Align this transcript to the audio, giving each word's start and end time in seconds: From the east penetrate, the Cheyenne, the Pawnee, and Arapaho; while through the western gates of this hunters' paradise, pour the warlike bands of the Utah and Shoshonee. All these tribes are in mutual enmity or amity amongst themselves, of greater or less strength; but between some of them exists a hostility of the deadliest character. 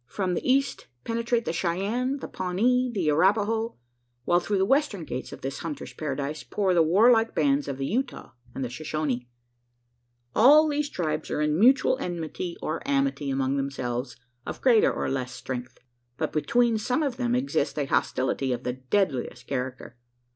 From 0.07 0.33
the 0.33 0.43
east 0.51 0.87
penetrate, 1.03 1.45
the 1.45 1.53
Cheyenne, 1.53 2.17
the 2.21 2.27
Pawnee, 2.27 2.87
and 2.95 3.07
Arapaho; 3.07 3.75
while 4.25 4.39
through 4.39 4.57
the 4.57 4.65
western 4.65 5.03
gates 5.05 5.31
of 5.31 5.41
this 5.41 5.59
hunters' 5.59 5.93
paradise, 5.93 6.41
pour 6.43 6.73
the 6.73 6.81
warlike 6.81 7.35
bands 7.35 7.67
of 7.67 7.77
the 7.77 7.85
Utah 7.85 8.31
and 8.55 8.65
Shoshonee. 8.65 9.27
All 10.35 10.67
these 10.67 10.89
tribes 10.89 11.29
are 11.29 11.39
in 11.39 11.59
mutual 11.59 11.99
enmity 11.99 12.57
or 12.63 12.81
amity 12.83 13.29
amongst 13.29 13.57
themselves, 13.57 14.15
of 14.43 14.59
greater 14.61 14.91
or 14.91 15.07
less 15.07 15.33
strength; 15.33 15.77
but 16.17 16.33
between 16.33 16.79
some 16.79 17.03
of 17.03 17.17
them 17.17 17.35
exists 17.35 17.77
a 17.77 17.85
hostility 17.85 18.51
of 18.51 18.63
the 18.63 18.73
deadliest 18.73 19.45
character. 19.45 19.97